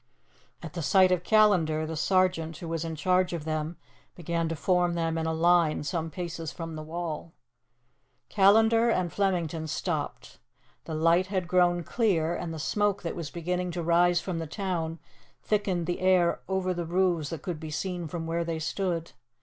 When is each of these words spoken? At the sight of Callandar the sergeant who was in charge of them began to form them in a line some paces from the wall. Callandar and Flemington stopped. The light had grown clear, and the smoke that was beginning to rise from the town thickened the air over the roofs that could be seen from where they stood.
At 0.63 0.73
the 0.73 0.81
sight 0.81 1.11
of 1.11 1.23
Callandar 1.23 1.85
the 1.85 1.95
sergeant 1.95 2.57
who 2.57 2.67
was 2.67 2.83
in 2.83 2.95
charge 2.95 3.33
of 3.33 3.45
them 3.45 3.77
began 4.15 4.49
to 4.49 4.55
form 4.55 4.95
them 4.95 5.15
in 5.15 5.27
a 5.27 5.31
line 5.31 5.83
some 5.83 6.09
paces 6.09 6.51
from 6.51 6.75
the 6.75 6.81
wall. 6.81 7.33
Callandar 8.27 8.89
and 8.89 9.13
Flemington 9.13 9.67
stopped. 9.67 10.39
The 10.85 10.95
light 10.95 11.27
had 11.27 11.47
grown 11.47 11.83
clear, 11.83 12.33
and 12.35 12.51
the 12.51 12.57
smoke 12.57 13.03
that 13.03 13.15
was 13.15 13.29
beginning 13.29 13.69
to 13.73 13.83
rise 13.83 14.19
from 14.19 14.39
the 14.39 14.47
town 14.47 14.97
thickened 15.43 15.85
the 15.85 15.99
air 15.99 16.41
over 16.49 16.73
the 16.73 16.85
roofs 16.87 17.29
that 17.29 17.43
could 17.43 17.59
be 17.59 17.69
seen 17.69 18.07
from 18.07 18.25
where 18.25 18.43
they 18.43 18.57
stood. 18.57 19.11